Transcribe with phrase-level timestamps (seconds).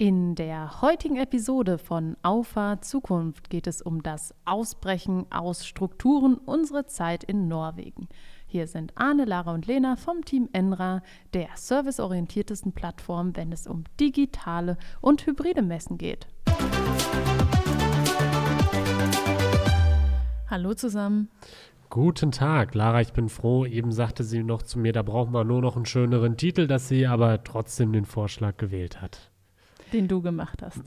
[0.00, 6.86] In der heutigen Episode von Auffahrt Zukunft geht es um das Ausbrechen aus Strukturen unserer
[6.86, 8.08] Zeit in Norwegen.
[8.46, 11.02] Hier sind Arne, Lara und Lena vom Team Enra,
[11.34, 16.28] der serviceorientiertesten Plattform, wenn es um digitale und hybride Messen geht.
[20.48, 21.28] Hallo zusammen.
[21.90, 23.66] Guten Tag, Lara, ich bin froh.
[23.66, 26.86] Eben sagte sie noch zu mir, da brauchen wir nur noch einen schöneren Titel, dass
[26.86, 29.32] sie aber trotzdem den Vorschlag gewählt hat.
[29.92, 30.82] Den du gemacht hast.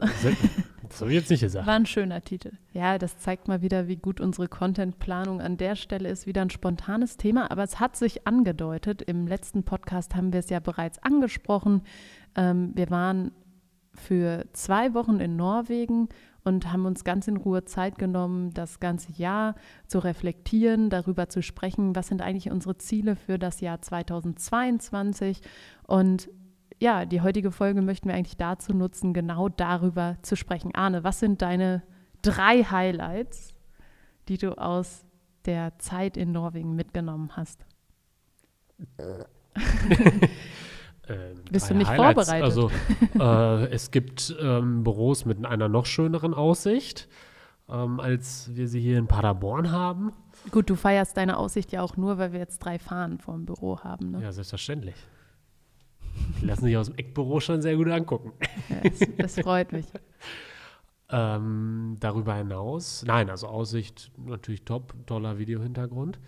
[0.92, 1.66] Das habe ich jetzt nicht gesagt.
[1.66, 2.52] War ein schöner Titel.
[2.74, 6.28] Ja, das zeigt mal wieder, wie gut unsere Contentplanung an der Stelle ist.
[6.28, 9.02] Wieder ein spontanes Thema, aber es hat sich angedeutet.
[9.02, 11.84] Im letzten Podcast haben wir es ja bereits angesprochen.
[12.36, 13.32] Ähm, wir waren
[13.94, 16.10] für zwei Wochen in Norwegen
[16.44, 19.56] und haben uns ganz in Ruhe Zeit genommen, das ganze Jahr
[19.88, 25.42] zu reflektieren, darüber zu sprechen, was sind eigentlich unsere Ziele für das Jahr 2022.
[25.88, 26.30] Und
[26.82, 30.74] ja, die heutige Folge möchten wir eigentlich dazu nutzen, genau darüber zu sprechen.
[30.74, 31.84] Arne, was sind deine
[32.24, 33.54] drei Highlights,
[34.28, 35.06] die du aus
[35.46, 37.66] der Zeit in Norwegen mitgenommen hast?
[38.98, 39.26] Ähm,
[41.52, 42.30] Bist du nicht Highlights.
[42.30, 42.44] vorbereitet?
[42.44, 42.72] Also,
[43.20, 47.08] äh, es gibt ähm, Büros mit einer noch schöneren Aussicht,
[47.70, 50.14] ähm, als wir sie hier in Paderborn haben.
[50.50, 53.46] Gut, du feierst deine Aussicht ja auch nur, weil wir jetzt drei Fahnen vor dem
[53.46, 54.12] Büro haben.
[54.12, 54.24] Ne?
[54.24, 54.96] Ja, selbstverständlich.
[56.42, 58.34] Die lassen sich aus dem Eckbüro schon sehr gut angucken.
[58.70, 59.86] Ja, das, das freut mich.
[61.14, 66.22] Ähm, darüber hinaus, nein, also Aussicht natürlich top, toller Videohintergrund.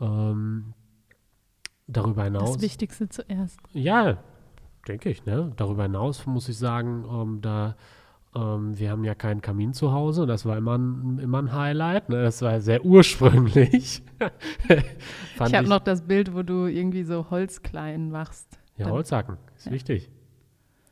[0.00, 0.72] Ähm,
[1.88, 2.52] darüber hinaus.
[2.52, 3.58] Das Wichtigste zuerst.
[3.72, 4.18] Ja,
[4.86, 5.26] denke ich.
[5.26, 5.52] Ne?
[5.56, 7.74] Darüber hinaus muss ich sagen, ähm, da
[8.36, 10.26] ähm, wir haben ja keinen Kamin zu Hause.
[10.26, 12.08] Das war immer ein, immer ein Highlight.
[12.08, 12.22] Ne?
[12.22, 14.02] Das war sehr ursprünglich.
[15.34, 18.58] Ich habe noch das Bild, wo du irgendwie so Holzklein machst.
[18.76, 19.72] Ja, Holzhacken ist Ja.
[19.72, 20.10] wichtig.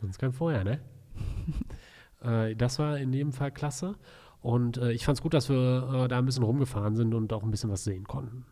[0.00, 0.80] Sonst kein Feuer, ne?
[2.22, 3.94] äh, das war in jedem Fall klasse.
[4.40, 7.32] Und äh, ich fand es gut, dass wir äh, da ein bisschen rumgefahren sind und
[7.32, 8.44] auch ein bisschen was sehen konnten.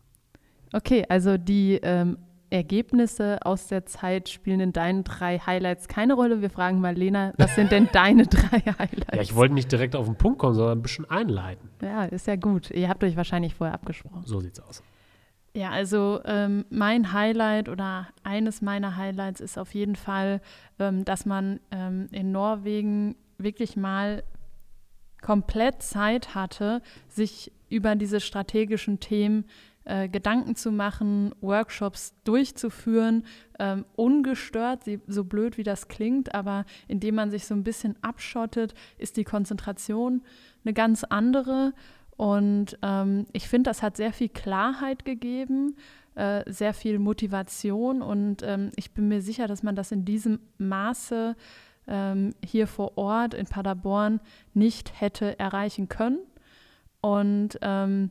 [0.73, 2.19] Okay, also die ähm,
[2.51, 6.43] Ergebnisse aus der Zeit spielen in deinen drei Highlights keine Rolle.
[6.43, 9.15] Wir fragen mal Lena, was sind denn deine drei Highlights?
[9.15, 11.71] Ja, ich wollte nicht direkt auf den Punkt kommen, sondern ein bisschen einleiten.
[11.83, 12.71] Ja, ist ja gut.
[12.71, 14.23] Ihr habt euch wahrscheinlich vorher abgesprochen.
[14.27, 14.83] So sieht's aus.
[15.53, 20.41] Ja, also ähm, mein Highlight oder eines meiner Highlights ist auf jeden Fall,
[20.79, 24.23] ähm, dass man ähm, in Norwegen wirklich mal
[25.21, 29.45] komplett Zeit hatte, sich über diese strategischen Themen
[29.85, 33.25] äh, Gedanken zu machen, Workshops durchzuführen,
[33.59, 38.75] ähm, ungestört, so blöd wie das klingt, aber indem man sich so ein bisschen abschottet,
[38.99, 40.23] ist die Konzentration
[40.65, 41.73] eine ganz andere.
[42.21, 45.75] Und ähm, ich finde, das hat sehr viel Klarheit gegeben,
[46.17, 50.39] äh, sehr viel Motivation und ähm, ich bin mir sicher, dass man das in diesem
[50.59, 51.35] Maße
[51.89, 54.21] ähm, hier vor Ort in Paderborn
[54.53, 56.19] nicht hätte erreichen können.
[57.01, 58.11] Und ähm,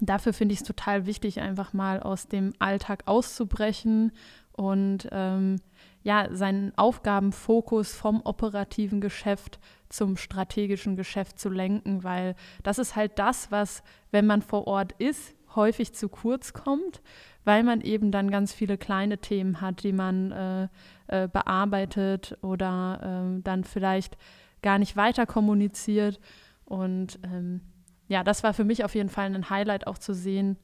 [0.00, 4.12] dafür finde ich es total wichtig, einfach mal aus dem Alltag auszubrechen
[4.52, 5.56] und ähm,
[6.04, 9.58] ja, seinen Aufgabenfokus vom operativen Geschäft
[9.96, 14.92] zum strategischen Geschäft zu lenken, weil das ist halt das, was, wenn man vor Ort
[14.98, 17.02] ist, häufig zu kurz kommt,
[17.44, 20.68] weil man eben dann ganz viele kleine Themen hat, die man äh,
[21.06, 24.16] äh, bearbeitet oder ähm, dann vielleicht
[24.62, 26.20] gar nicht weiter kommuniziert.
[26.64, 27.60] Und ähm,
[28.08, 30.56] ja, das war für mich auf jeden Fall ein Highlight auch zu sehen,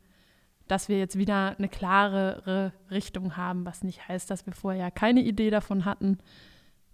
[0.67, 5.21] dass wir jetzt wieder eine klarere Richtung haben, was nicht heißt, dass wir vorher keine
[5.21, 6.19] Idee davon hatten.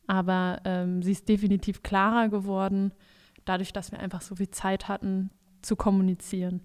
[0.07, 2.93] Aber ähm, sie ist definitiv klarer geworden,
[3.45, 5.31] dadurch, dass wir einfach so viel Zeit hatten
[5.63, 6.61] zu kommunizieren.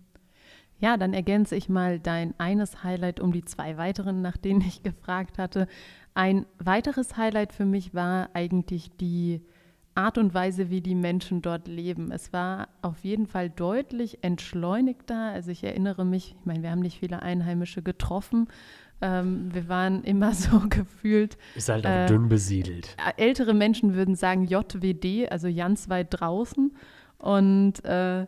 [0.80, 4.84] Ja, dann ergänze ich mal dein eines Highlight um die zwei weiteren, nach denen ich
[4.84, 5.68] gefragt hatte.
[6.14, 9.42] Ein weiteres Highlight für mich war eigentlich die
[9.94, 12.12] Art und Weise, wie die Menschen dort leben.
[12.12, 15.32] Es war auf jeden Fall deutlich entschleunigter.
[15.32, 18.48] Also ich erinnere mich, ich meine, wir haben nicht viele Einheimische getroffen.
[19.02, 21.38] Ähm, wir waren immer so gefühlt.
[21.56, 22.96] Ist halt auch Äh, dünn besiedelt.
[23.18, 26.76] Ältere Menschen würden sagen JWD, also ganz weit draußen.
[27.18, 28.26] Und äh,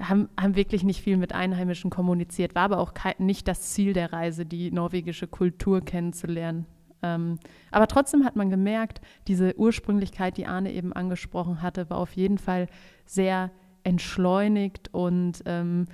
[0.00, 2.54] haben, haben wirklich nicht viel mit Einheimischen kommuniziert.
[2.54, 6.66] War aber auch nicht das Ziel der Reise, die norwegische Kultur kennenzulernen.
[7.02, 7.38] Ähm,
[7.70, 12.38] aber trotzdem hat man gemerkt, diese Ursprünglichkeit, die Arne eben angesprochen hatte, war auf jeden
[12.38, 12.66] Fall
[13.06, 13.50] sehr
[13.84, 15.86] entschleunigt und ähm,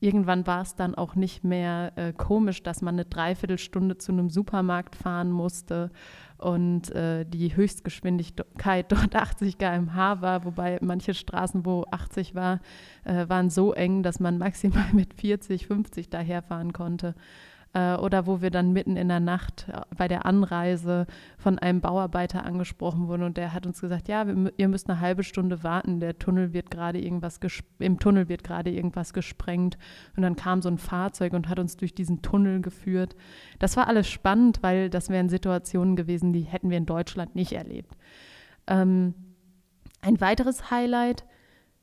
[0.00, 4.30] irgendwann war es dann auch nicht mehr äh, komisch, dass man eine Dreiviertelstunde zu einem
[4.30, 5.90] Supermarkt fahren musste
[6.38, 12.60] und äh, die Höchstgeschwindigkeit dort 80 km/h war, wobei manche Straßen, wo 80 war,
[13.04, 17.14] äh, waren so eng, dass man maximal mit 40, 50 daherfahren konnte.
[17.72, 21.06] Äh, oder wo wir dann mitten in der Nacht äh, bei der Anreise
[21.38, 24.98] von einem Bauarbeiter angesprochen wurden und der hat uns gesagt, ja, wir, ihr müsst eine
[24.98, 27.38] halbe Stunde warten, der Tunnel wird gerade irgendwas
[27.78, 29.78] im Tunnel wird gerade irgendwas gesprengt
[30.16, 33.14] und dann kam so ein Fahrzeug und hat uns durch diesen Tunnel geführt.
[33.60, 37.52] Das war alles spannend, weil das wären Situationen gewesen, die hätten wir in Deutschland nicht
[37.52, 37.96] erlebt.
[38.66, 39.14] Ähm,
[40.00, 41.24] ein weiteres Highlight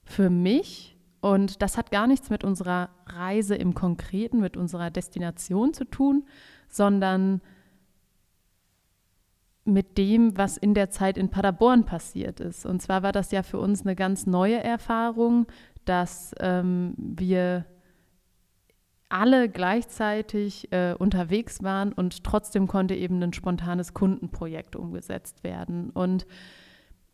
[0.03, 5.73] für mich und das hat gar nichts mit unserer Reise im Konkreten, mit unserer Destination
[5.73, 6.25] zu tun,
[6.69, 7.41] sondern
[9.65, 12.65] mit dem, was in der Zeit in Paderborn passiert ist.
[12.65, 15.47] Und zwar war das ja für uns eine ganz neue Erfahrung,
[15.85, 17.65] dass ähm, wir
[19.09, 25.89] alle gleichzeitig äh, unterwegs waren und trotzdem konnte eben ein spontanes Kundenprojekt umgesetzt werden.
[25.91, 26.27] Und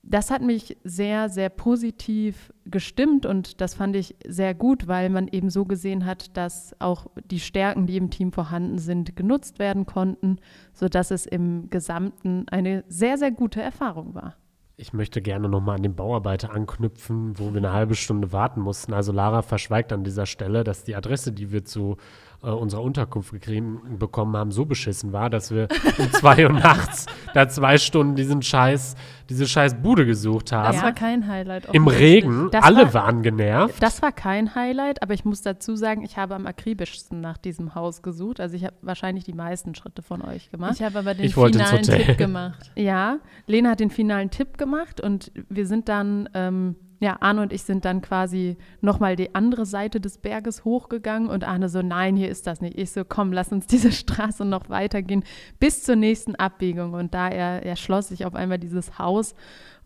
[0.03, 5.29] das hat mich sehr, sehr positiv gestimmt und das fand ich sehr gut, weil man
[5.29, 9.85] eben so gesehen hat, dass auch die Stärken, die im Team vorhanden sind, genutzt werden
[9.85, 10.39] konnten,
[10.73, 14.35] sodass es im Gesamten eine sehr, sehr gute Erfahrung war.
[14.75, 18.91] Ich möchte gerne nochmal an den Bauarbeiter anknüpfen, wo wir eine halbe Stunde warten mussten.
[18.91, 21.97] Also Lara verschweigt an dieser Stelle, dass die Adresse, die wir zu
[22.43, 25.67] äh, unserer Unterkunft gekriegen, bekommen haben, so beschissen war, dass wir
[25.97, 28.95] um zwei Uhr nachts da zwei Stunden diesen Scheiß,
[29.29, 30.73] diese scheiß Bude gesucht haben.
[30.73, 31.67] Das war kein Highlight.
[31.73, 33.81] Im Regen, das alle war, waren genervt.
[33.81, 37.75] Das war kein Highlight, aber ich muss dazu sagen, ich habe am akribischsten nach diesem
[37.75, 38.39] Haus gesucht.
[38.39, 40.73] Also ich habe wahrscheinlich die meisten Schritte von euch gemacht.
[40.75, 42.71] Ich habe aber den ich finalen Tipp gemacht.
[42.75, 47.51] Ja, Lena hat den finalen Tipp gemacht und wir sind dann ähm, ja, Arne und
[47.51, 52.15] ich sind dann quasi nochmal die andere Seite des Berges hochgegangen und Arne so, nein,
[52.15, 52.77] hier ist das nicht.
[52.77, 55.25] Ich so, komm, lass uns diese Straße noch weitergehen
[55.59, 56.93] bis zur nächsten Abbiegung.
[56.93, 59.35] Und da er, erschloss sich auf einmal dieses Haus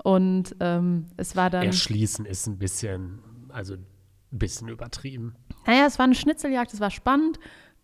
[0.04, 1.64] und ähm, es war dann.
[1.64, 3.19] Erschließen ist ein bisschen,
[3.50, 3.88] also ein
[4.30, 5.34] bisschen übertrieben.
[5.66, 7.40] Naja, es war eine Schnitzeljagd, es war spannend.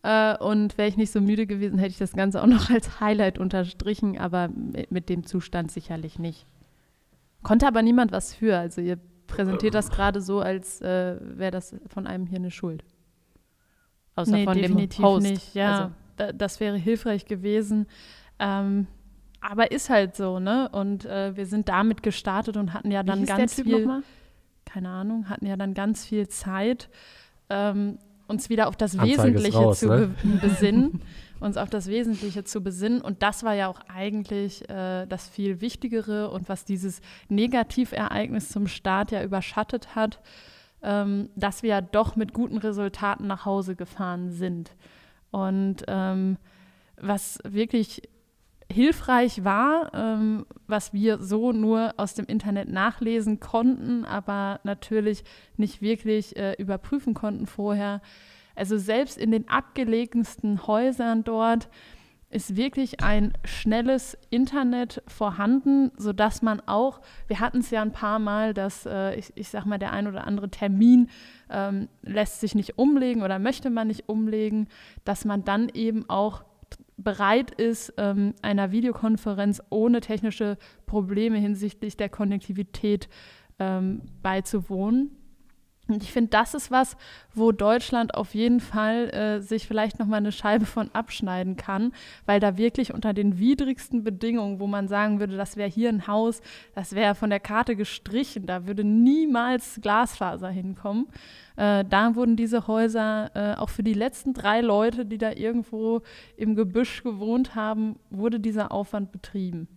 [0.06, 3.00] Uh, und wäre ich nicht so müde gewesen, hätte ich das Ganze auch noch als
[3.00, 6.46] Highlight unterstrichen, aber mit, mit dem Zustand sicherlich nicht.
[7.42, 8.58] Konnte aber niemand was für.
[8.58, 9.00] Also ihr
[9.36, 12.84] präsentiert das gerade so, als äh, wäre das von einem hier eine Schuld.
[14.16, 15.28] Außer nee, von definitiv dem Host.
[15.28, 15.56] nicht.
[15.56, 15.92] Ja, also.
[16.18, 17.88] da, das wäre hilfreich gewesen.
[18.40, 18.88] Ähm,
[19.42, 20.70] aber ist halt so, ne?
[20.72, 24.04] Und äh, wir sind damit gestartet und hatten ja dann ganz viel.
[24.66, 26.90] Keine Ahnung, hatten ja dann ganz viel Zeit,
[27.50, 30.16] ähm, uns wieder auf das Anzeige Wesentliche raus, zu ne?
[30.42, 31.02] besinnen.
[31.44, 33.02] uns auf das Wesentliche zu besinnen.
[33.02, 38.68] Und das war ja auch eigentlich äh, das viel Wichtigere und was dieses Negativereignis zum
[38.68, 40.20] Start ja überschattet hat,
[40.82, 44.72] ähm, dass wir ja doch mit guten Resultaten nach Hause gefahren sind.
[45.32, 46.38] Und ähm,
[46.98, 48.02] was wirklich
[48.72, 55.24] hilfreich war, ähm, was wir so nur aus dem Internet nachlesen konnten, aber natürlich
[55.58, 58.02] nicht wirklich äh, überprüfen konnten vorher,
[58.56, 61.70] also selbst in den abgelegensten Häusern dort
[62.34, 68.18] ist wirklich ein schnelles Internet vorhanden, sodass man auch, wir hatten es ja ein paar
[68.18, 71.10] Mal, dass äh, ich, ich sag mal, der ein oder andere Termin
[71.52, 74.68] ähm, lässt sich nicht umlegen oder möchte man nicht umlegen,
[75.06, 76.44] dass man dann eben auch
[76.98, 80.58] bereit ist, ähm, einer Videokonferenz ohne technische
[80.88, 83.10] Probleme hinsichtlich der Konnektivität
[83.60, 85.12] ähm, beizuwohnen.
[85.90, 86.96] Und ich finde, das ist was,
[87.34, 91.92] wo Deutschland auf jeden Fall äh, sich vielleicht noch mal eine Scheibe von abschneiden kann,
[92.26, 96.08] weil da wirklich unter den widrigsten Bedingungen, wo man sagen würde, das wäre hier ein
[96.08, 96.42] Haus,
[96.74, 101.08] das wäre von der Karte gestrichen, da würde niemals Glasfaser hinkommen.
[101.58, 106.02] Äh, da wurden diese Häuser äh, auch für die letzten drei Leute, die da irgendwo
[106.38, 109.68] im Gebüsch gewohnt haben, wurde dieser Aufwand betrieben.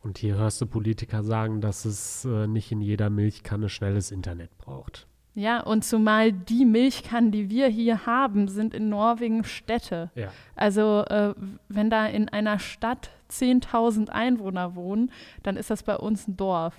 [0.00, 4.56] Und hier hörst du Politiker sagen, dass es äh, nicht in jeder Milchkanne schnelles Internet
[4.56, 5.06] braucht.
[5.34, 10.10] Ja, und zumal die Milchkannen, die wir hier haben, sind in Norwegen Städte.
[10.14, 10.28] Ja.
[10.54, 11.34] Also äh,
[11.68, 15.10] wenn da in einer Stadt 10.000 Einwohner wohnen,
[15.42, 16.74] dann ist das bei uns ein Dorf.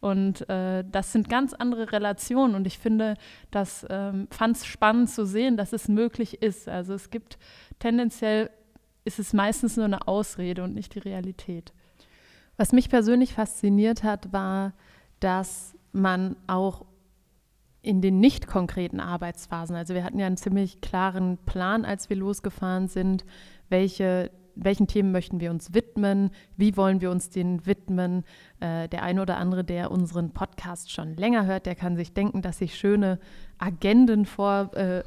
[0.00, 2.54] Und äh, das sind ganz andere Relationen.
[2.54, 3.14] Und ich finde,
[3.50, 6.68] das ähm, fand es spannend zu sehen, dass es möglich ist.
[6.68, 7.38] Also es gibt
[7.78, 8.50] tendenziell,
[9.04, 11.72] ist es meistens nur eine Ausrede und nicht die Realität.
[12.58, 14.74] Was mich persönlich fasziniert hat, war,
[15.20, 16.84] dass man auch
[17.86, 19.76] in den nicht konkreten Arbeitsphasen.
[19.76, 23.24] Also wir hatten ja einen ziemlich klaren Plan, als wir losgefahren sind,
[23.68, 28.24] welche welchen Themen möchten wir uns widmen, wie wollen wir uns denen widmen.
[28.58, 32.40] Äh, der eine oder andere, der unseren Podcast schon länger hört, der kann sich denken,
[32.40, 33.18] dass ich schöne
[33.58, 35.02] Agenden vor, äh,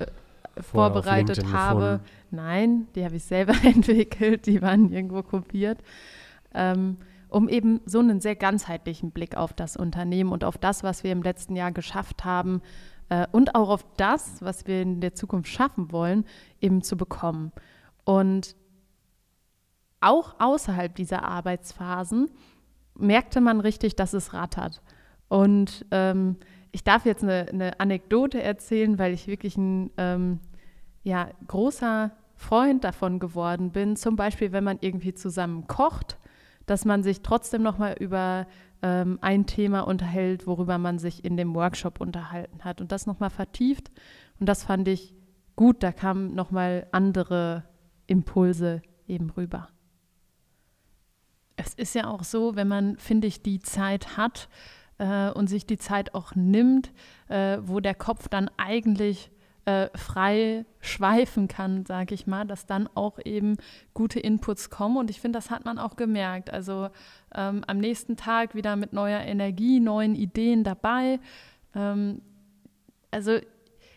[0.62, 1.80] vorbereitet habe.
[1.80, 2.04] Gefunden.
[2.30, 5.80] Nein, die habe ich selber entwickelt, die waren irgendwo kopiert.
[6.54, 6.98] Ähm,
[7.30, 11.12] um eben so einen sehr ganzheitlichen Blick auf das Unternehmen und auf das, was wir
[11.12, 12.62] im letzten Jahr geschafft haben
[13.10, 16.26] äh, und auch auf das, was wir in der Zukunft schaffen wollen,
[16.60, 17.52] eben zu bekommen.
[18.04, 18.56] Und
[20.02, 22.30] auch außerhalb dieser Arbeitsphasen
[22.96, 24.82] merkte man richtig, dass es rattert.
[25.28, 26.38] Und ähm,
[26.72, 30.40] ich darf jetzt eine, eine, Anekdote erzählen, weil ich wirklich ein ähm,
[31.04, 33.96] ja, großer Freund davon geworden bin.
[33.96, 36.18] Zum Beispiel, wenn man irgendwie zusammen kocht,
[36.70, 38.48] dass man sich trotzdem noch mal über
[38.82, 43.20] ähm, ein Thema unterhält, worüber man sich in dem Workshop unterhalten hat und das noch
[43.20, 43.92] mal vertieft.
[44.40, 45.14] Und das fand ich
[45.56, 45.84] gut.
[45.84, 47.64] Da kamen noch mal andere
[48.08, 49.70] Impulse eben rüber.
[51.56, 54.48] Es ist ja auch so, wenn man, finde ich, die Zeit hat,
[55.00, 56.92] äh, und sich die Zeit auch nimmt,
[57.28, 59.32] äh, wo der Kopf dann eigentlich
[59.66, 63.58] äh, frei schweifen kann, sage ich mal, dass dann auch eben
[63.94, 64.98] gute Inputs kommen.
[64.98, 66.52] Und ich finde, das hat man auch gemerkt.
[66.52, 66.90] Also
[67.36, 71.20] ähm, am nächsten Tag wieder mit neuer Energie, neuen Ideen dabei.
[71.76, 72.22] Ähm,
[73.12, 73.38] also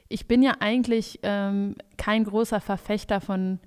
[0.08, 3.60] ich bin ja eigentlich ähm, kein großer Verfechter von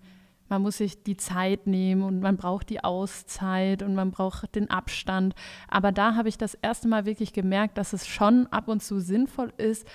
[0.48, 4.70] man muss sich die Zeit nehmen und man braucht die Auszeit und man braucht den
[4.70, 5.34] Abstand.
[5.68, 9.00] Aber da habe ich das erste Mal wirklich gemerkt, dass es schon ab und zu
[9.00, 9.88] sinnvoll ist,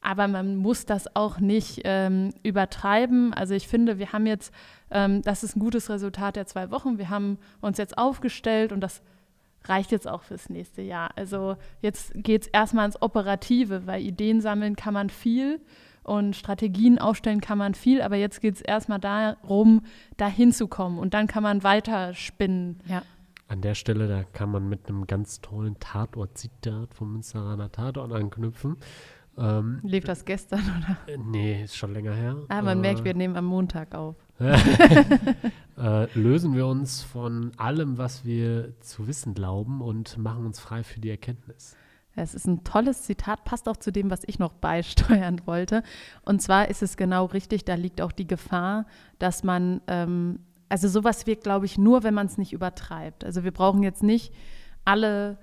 [0.00, 3.34] aber man muss das auch nicht ähm, übertreiben.
[3.34, 4.52] Also ich finde, wir haben jetzt,
[4.90, 6.98] ähm, das ist ein gutes Resultat der zwei Wochen.
[6.98, 9.02] Wir haben uns jetzt aufgestellt und das
[9.64, 11.10] reicht jetzt auch fürs nächste Jahr.
[11.16, 15.60] Also jetzt geht es erstmal ins Operative, weil Ideen sammeln kann man viel
[16.04, 19.82] und Strategien aufstellen kann man viel, aber jetzt geht es erstmal darum,
[20.16, 22.80] dahin zu kommen und dann kann man weiter spinnen.
[22.86, 23.02] Ja.
[23.48, 28.76] An der Stelle, da kann man mit einem ganz tollen Tatort-Zitat vom Münsteraner Tatort anknüpfen.
[29.38, 31.12] Ähm, Lief das gestern, oder?
[31.12, 32.36] Äh, nee, ist schon länger her.
[32.48, 34.16] Ah, man äh, merkt, wir nehmen am Montag auf.
[34.40, 40.82] äh, lösen wir uns von allem, was wir zu wissen glauben und machen uns frei
[40.82, 41.76] für die Erkenntnis.
[42.14, 45.82] Es ist ein tolles Zitat, passt auch zu dem, was ich noch beisteuern wollte.
[46.24, 48.86] Und zwar ist es genau richtig, da liegt auch die Gefahr,
[49.18, 53.24] dass man, ähm, also sowas wirkt, glaube ich, nur, wenn man es nicht übertreibt.
[53.24, 54.34] Also wir brauchen jetzt nicht
[54.84, 55.38] alle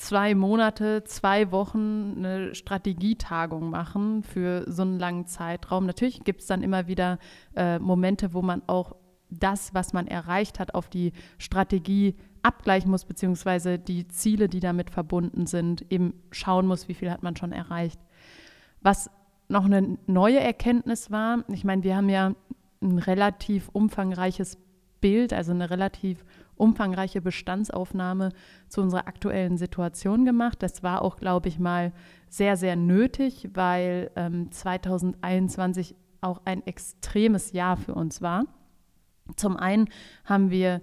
[0.00, 5.84] zwei Monate, zwei Wochen eine Strategietagung machen für so einen langen Zeitraum.
[5.84, 7.18] Natürlich gibt es dann immer wieder
[7.54, 8.96] äh, Momente, wo man auch
[9.28, 14.90] das, was man erreicht hat, auf die Strategie abgleichen muss, beziehungsweise die Ziele, die damit
[14.90, 18.00] verbunden sind, eben schauen muss, wie viel hat man schon erreicht.
[18.80, 19.10] Was
[19.48, 22.34] noch eine neue Erkenntnis war, ich meine, wir haben ja
[22.80, 24.56] ein relativ umfangreiches
[25.00, 26.24] Bild, also eine relativ
[26.56, 28.30] umfangreiche Bestandsaufnahme
[28.68, 30.62] zu unserer aktuellen Situation gemacht.
[30.62, 31.92] Das war auch, glaube ich, mal
[32.28, 38.44] sehr, sehr nötig, weil ähm, 2021 auch ein extremes Jahr für uns war.
[39.36, 39.88] Zum einen
[40.24, 40.82] haben wir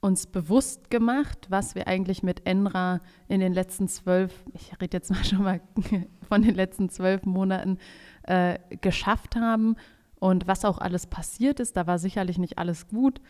[0.00, 5.10] uns bewusst gemacht, was wir eigentlich mit Enra in den letzten zwölf, ich rede jetzt
[5.10, 5.60] mal schon mal
[6.28, 7.78] von den letzten zwölf Monaten,
[8.24, 9.76] äh, geschafft haben
[10.24, 11.76] und was auch alles passiert ist.
[11.76, 13.20] Da war sicherlich nicht alles gut,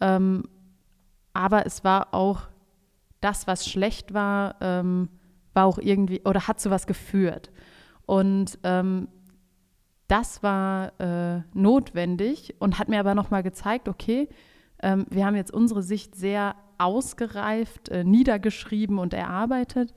[0.00, 0.44] ähm,
[1.34, 2.48] aber es war auch
[3.20, 5.10] das, was schlecht war, ähm,
[5.52, 7.50] war auch irgendwie oder hat zu was geführt.
[8.06, 9.08] Und ähm,
[10.06, 14.30] das war äh, notwendig und hat mir aber nochmal gezeigt, okay,
[14.82, 19.92] ähm, wir haben jetzt unsere Sicht sehr ausgereift, äh, niedergeschrieben und erarbeitet.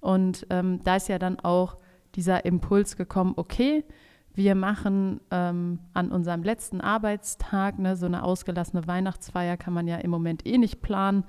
[0.00, 1.76] Und ähm, da ist ja dann auch
[2.16, 3.84] dieser Impuls gekommen, okay,
[4.34, 9.96] wir machen ähm, an unserem letzten Arbeitstag, ne, so eine ausgelassene Weihnachtsfeier kann man ja
[9.96, 11.24] im Moment eh nicht planen,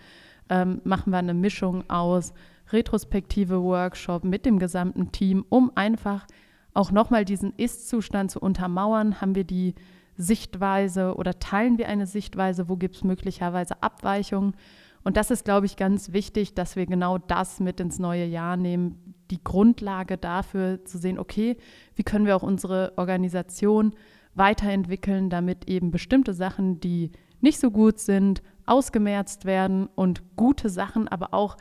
[0.49, 2.33] ähm, machen wir eine Mischung aus
[2.71, 6.25] retrospektive Workshop mit dem gesamten Team, um einfach
[6.73, 9.75] auch nochmal diesen Ist-Zustand zu untermauern, haben wir die
[10.15, 14.55] Sichtweise oder teilen wir eine Sichtweise, wo gibt es möglicherweise Abweichungen.
[15.03, 18.57] Und das ist, glaube ich, ganz wichtig, dass wir genau das mit ins neue Jahr
[18.57, 21.57] nehmen, die Grundlage dafür zu sehen, okay,
[21.95, 23.93] wie können wir auch unsere Organisation
[24.35, 31.07] weiterentwickeln, damit eben bestimmte Sachen, die nicht so gut sind, ausgemerzt werden und gute Sachen
[31.07, 31.57] aber auch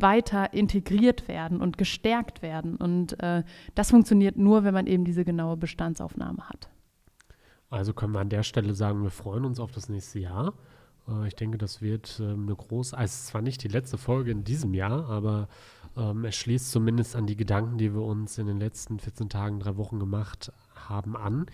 [0.00, 2.76] weiter integriert werden und gestärkt werden.
[2.76, 3.42] Und äh,
[3.74, 6.70] das funktioniert nur, wenn man eben diese genaue Bestandsaufnahme hat.
[7.70, 10.54] Also können wir an der Stelle sagen, wir freuen uns auf das nächste Jahr.
[11.08, 13.98] Äh, ich denke, das wird ähm, eine große, also es ist zwar nicht die letzte
[13.98, 15.48] Folge in diesem Jahr, aber
[15.96, 19.60] ähm, es schließt zumindest an die Gedanken, die wir uns in den letzten 14 Tagen,
[19.60, 21.46] drei Wochen gemacht haben, an,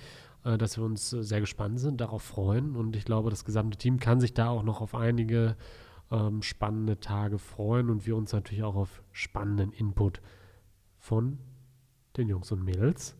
[0.45, 3.99] äh, dass wir uns sehr gespannt sind, darauf freuen und ich glaube, das gesamte Team
[3.99, 5.57] kann sich da auch noch auf einige
[6.11, 10.21] ähm, spannende Tage freuen und wir uns natürlich auch auf spannenden Input
[10.99, 11.39] von
[12.17, 13.17] den Jungs und Mädels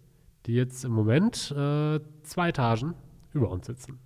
[0.47, 2.95] die jetzt im Moment äh, zwei Etagen
[3.33, 3.99] über uns sitzen.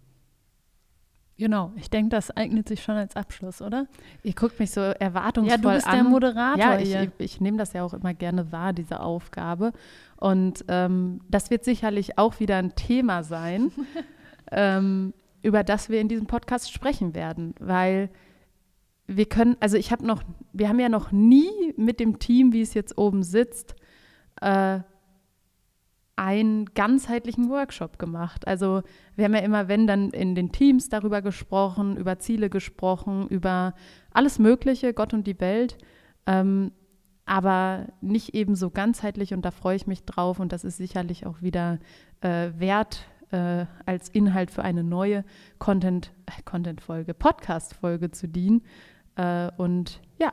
[1.38, 3.86] Genau, ich denke, das eignet sich schon als Abschluss, oder?
[4.24, 5.62] Ihr guckt mich so erwartungsvoll an.
[5.62, 5.94] Ja, du bist an.
[5.94, 6.58] der Moderator.
[6.58, 9.72] Ja, ich, ich, ich nehme das ja auch immer gerne wahr, diese Aufgabe.
[10.16, 13.70] Und ähm, das wird sicherlich auch wieder ein Thema sein.
[14.50, 18.10] ähm, über das wir in diesem Podcast sprechen werden, weil
[19.06, 22.60] wir können, also ich habe noch, wir haben ja noch nie mit dem Team, wie
[22.60, 23.76] es jetzt oben sitzt,
[24.40, 24.80] äh,
[26.18, 28.48] einen ganzheitlichen Workshop gemacht.
[28.48, 28.82] Also
[29.14, 33.72] wir haben ja immer, wenn dann in den Teams darüber gesprochen, über Ziele gesprochen, über
[34.10, 35.78] alles Mögliche, Gott und die Welt,
[36.26, 36.72] ähm,
[37.24, 41.24] aber nicht eben so ganzheitlich und da freue ich mich drauf und das ist sicherlich
[41.24, 41.78] auch wieder
[42.20, 45.24] äh, wert äh, als Inhalt für eine neue
[45.60, 48.62] Content, äh, Content-Folge, Podcast-Folge zu dienen.
[49.14, 50.32] Äh, und ja,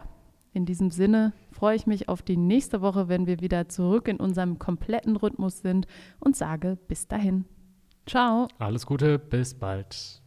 [0.56, 4.18] in diesem Sinne freue ich mich auf die nächste Woche, wenn wir wieder zurück in
[4.18, 5.86] unserem kompletten Rhythmus sind
[6.20, 7.46] und sage bis dahin.
[8.06, 8.48] Ciao.
[8.58, 10.25] Alles Gute, bis bald.